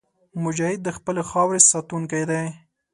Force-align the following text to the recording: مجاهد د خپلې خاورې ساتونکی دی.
مجاهد 0.43 0.79
د 0.83 0.89
خپلې 0.97 1.21
خاورې 1.29 1.59
ساتونکی 1.71 2.23
دی. 2.29 2.43